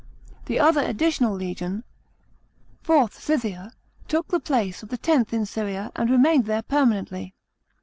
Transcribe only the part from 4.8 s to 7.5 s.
of the Xth in Syria, and remained there permanently.